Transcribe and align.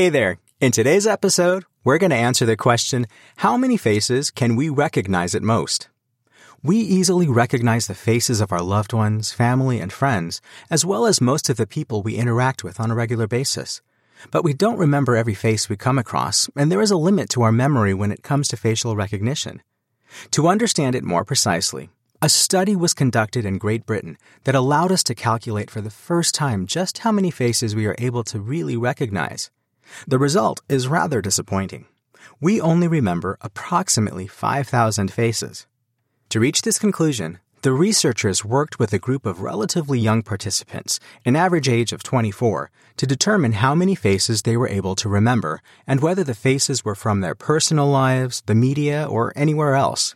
Hey 0.00 0.08
there. 0.08 0.38
In 0.62 0.72
today's 0.72 1.06
episode, 1.06 1.66
we're 1.84 1.98
going 1.98 2.08
to 2.08 2.16
answer 2.16 2.46
the 2.46 2.56
question, 2.56 3.06
how 3.36 3.58
many 3.58 3.76
faces 3.76 4.30
can 4.30 4.56
we 4.56 4.70
recognize 4.70 5.34
at 5.34 5.42
most? 5.42 5.90
We 6.62 6.78
easily 6.78 7.28
recognize 7.28 7.86
the 7.86 7.94
faces 7.94 8.40
of 8.40 8.50
our 8.50 8.62
loved 8.62 8.94
ones, 8.94 9.30
family, 9.30 9.78
and 9.78 9.92
friends, 9.92 10.40
as 10.70 10.86
well 10.86 11.04
as 11.04 11.20
most 11.20 11.50
of 11.50 11.58
the 11.58 11.66
people 11.66 12.02
we 12.02 12.16
interact 12.16 12.64
with 12.64 12.80
on 12.80 12.90
a 12.90 12.94
regular 12.94 13.26
basis. 13.26 13.82
But 14.30 14.42
we 14.42 14.54
don't 14.54 14.78
remember 14.78 15.16
every 15.16 15.34
face 15.34 15.68
we 15.68 15.76
come 15.76 15.98
across, 15.98 16.48
and 16.56 16.72
there 16.72 16.80
is 16.80 16.90
a 16.90 16.96
limit 16.96 17.28
to 17.32 17.42
our 17.42 17.52
memory 17.52 17.92
when 17.92 18.10
it 18.10 18.22
comes 18.22 18.48
to 18.48 18.56
facial 18.56 18.96
recognition. 18.96 19.60
To 20.30 20.48
understand 20.48 20.94
it 20.94 21.04
more 21.04 21.26
precisely, 21.26 21.90
a 22.22 22.30
study 22.30 22.74
was 22.74 22.94
conducted 22.94 23.44
in 23.44 23.58
Great 23.58 23.84
Britain 23.84 24.16
that 24.44 24.54
allowed 24.54 24.92
us 24.92 25.02
to 25.02 25.14
calculate 25.14 25.70
for 25.70 25.82
the 25.82 25.90
first 25.90 26.34
time 26.34 26.64
just 26.64 27.00
how 27.00 27.12
many 27.12 27.30
faces 27.30 27.76
we 27.76 27.84
are 27.84 27.96
able 27.98 28.24
to 28.24 28.40
really 28.40 28.78
recognize. 28.78 29.50
The 30.06 30.18
result 30.18 30.60
is 30.68 30.88
rather 30.88 31.20
disappointing. 31.20 31.86
We 32.40 32.60
only 32.60 32.88
remember 32.88 33.38
approximately 33.40 34.26
5,000 34.26 35.12
faces. 35.12 35.66
To 36.30 36.40
reach 36.40 36.62
this 36.62 36.78
conclusion, 36.78 37.38
the 37.62 37.72
researchers 37.72 38.42
worked 38.42 38.78
with 38.78 38.94
a 38.94 38.98
group 38.98 39.26
of 39.26 39.42
relatively 39.42 39.98
young 39.98 40.22
participants, 40.22 40.98
an 41.26 41.36
average 41.36 41.68
age 41.68 41.92
of 41.92 42.02
24, 42.02 42.70
to 42.96 43.06
determine 43.06 43.52
how 43.52 43.74
many 43.74 43.94
faces 43.94 44.40
they 44.42 44.56
were 44.56 44.68
able 44.68 44.94
to 44.96 45.10
remember 45.10 45.60
and 45.86 46.00
whether 46.00 46.24
the 46.24 46.34
faces 46.34 46.84
were 46.86 46.94
from 46.94 47.20
their 47.20 47.34
personal 47.34 47.86
lives, 47.86 48.42
the 48.46 48.54
media, 48.54 49.06
or 49.06 49.34
anywhere 49.36 49.74
else. 49.74 50.14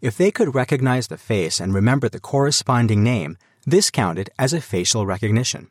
If 0.00 0.16
they 0.16 0.30
could 0.30 0.54
recognize 0.54 1.08
the 1.08 1.18
face 1.18 1.58
and 1.58 1.74
remember 1.74 2.08
the 2.08 2.20
corresponding 2.20 3.02
name, 3.02 3.36
this 3.66 3.90
counted 3.90 4.30
as 4.38 4.52
a 4.52 4.60
facial 4.60 5.06
recognition. 5.06 5.70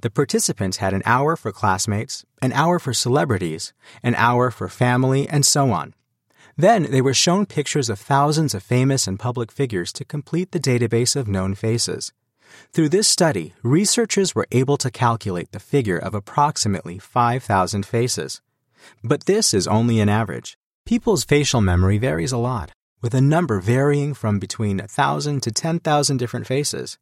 The 0.00 0.10
participants 0.10 0.78
had 0.78 0.94
an 0.94 1.02
hour 1.04 1.36
for 1.36 1.52
classmates, 1.52 2.24
an 2.40 2.52
hour 2.52 2.78
for 2.78 2.92
celebrities, 2.92 3.72
an 4.02 4.14
hour 4.14 4.50
for 4.50 4.68
family, 4.68 5.28
and 5.28 5.44
so 5.44 5.70
on. 5.70 5.94
Then 6.56 6.90
they 6.90 7.00
were 7.00 7.14
shown 7.14 7.46
pictures 7.46 7.88
of 7.88 7.98
thousands 7.98 8.54
of 8.54 8.62
famous 8.62 9.06
and 9.06 9.18
public 9.18 9.50
figures 9.50 9.92
to 9.94 10.04
complete 10.04 10.52
the 10.52 10.60
database 10.60 11.16
of 11.16 11.28
known 11.28 11.54
faces. 11.54 12.12
Through 12.72 12.90
this 12.90 13.08
study, 13.08 13.54
researchers 13.62 14.34
were 14.34 14.46
able 14.52 14.76
to 14.78 14.90
calculate 14.90 15.52
the 15.52 15.60
figure 15.60 15.98
of 15.98 16.14
approximately 16.14 16.98
5,000 16.98 17.86
faces. 17.86 18.40
But 19.02 19.24
this 19.24 19.54
is 19.54 19.66
only 19.66 20.00
an 20.00 20.08
average. 20.08 20.58
People's 20.84 21.24
facial 21.24 21.60
memory 21.60 21.98
varies 21.98 22.32
a 22.32 22.38
lot, 22.38 22.72
with 23.00 23.14
a 23.14 23.20
number 23.20 23.60
varying 23.60 24.14
from 24.14 24.38
between 24.38 24.78
1,000 24.78 25.42
to 25.42 25.52
10,000 25.52 26.16
different 26.16 26.46
faces. 26.46 26.98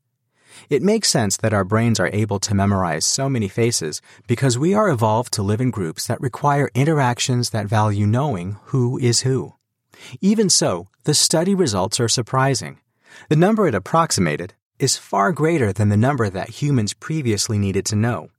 It 0.69 0.83
makes 0.83 1.09
sense 1.09 1.37
that 1.39 1.53
our 1.53 1.65
brains 1.65 2.01
are 2.01 2.11
able 2.13 2.39
to 2.41 2.55
memorize 2.55 3.05
so 3.05 3.29
many 3.29 3.49
faces 3.49 4.01
because 4.27 4.59
we 4.59 4.75
are 4.75 4.89
evolved 4.89 5.33
to 5.35 5.43
live 5.43 5.61
in 5.61 5.71
groups 5.71 6.07
that 6.07 6.21
require 6.21 6.71
interactions 6.75 7.51
that 7.51 7.67
value 7.67 8.07
knowing 8.07 8.57
who 8.67 8.99
is 8.99 9.21
who. 9.21 9.55
Even 10.21 10.49
so, 10.49 10.89
the 11.05 11.15
study 11.15 11.55
results 11.55 12.01
are 12.01 12.09
surprising. 12.09 12.79
The 13.29 13.37
number 13.37 13.67
it 13.67 13.75
approximated 13.75 14.55
is 14.79 14.97
far 14.97 15.33
greater 15.33 15.73
than 15.73 15.89
the 15.89 15.97
number 15.97 16.31
that 16.31 16.63
humans 16.63 16.95
previously 16.95 17.59
needed 17.59 17.85
to 17.87 17.97
know. 17.97 18.31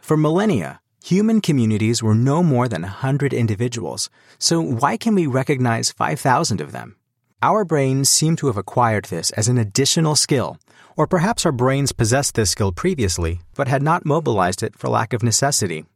For 0.00 0.16
millennia, 0.16 0.80
human 1.02 1.40
communities 1.40 2.02
were 2.02 2.14
no 2.14 2.42
more 2.42 2.68
than 2.68 2.82
100 2.82 3.32
individuals, 3.32 4.10
so 4.38 4.60
why 4.60 4.96
can 4.96 5.14
we 5.14 5.26
recognize 5.26 5.92
5,000 5.92 6.60
of 6.60 6.72
them? 6.72 6.96
Our 7.42 7.64
brains 7.64 8.10
seem 8.10 8.36
to 8.36 8.48
have 8.48 8.56
acquired 8.56 9.06
this 9.06 9.30
as 9.30 9.48
an 9.48 9.58
additional 9.58 10.16
skill 10.16 10.58
or 11.00 11.06
perhaps 11.06 11.46
our 11.46 11.52
brains 11.52 11.92
possessed 11.92 12.34
this 12.34 12.50
skill 12.50 12.72
previously, 12.72 13.40
but 13.54 13.68
had 13.68 13.82
not 13.82 14.04
mobilized 14.04 14.62
it 14.62 14.76
for 14.76 14.90
lack 14.90 15.14
of 15.14 15.22
necessity. 15.22 15.86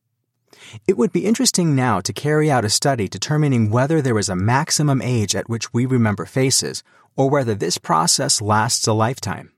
It 0.88 0.96
would 0.96 1.12
be 1.12 1.26
interesting 1.26 1.76
now 1.76 2.00
to 2.00 2.12
carry 2.14 2.50
out 2.50 2.64
a 2.64 2.70
study 2.70 3.06
determining 3.06 3.68
whether 3.68 4.00
there 4.00 4.18
is 4.18 4.30
a 4.30 4.34
maximum 4.34 5.02
age 5.02 5.36
at 5.36 5.46
which 5.46 5.74
we 5.74 5.84
remember 5.84 6.24
faces, 6.24 6.82
or 7.16 7.28
whether 7.28 7.54
this 7.54 7.76
process 7.76 8.40
lasts 8.40 8.86
a 8.86 8.94
lifetime. 8.94 9.52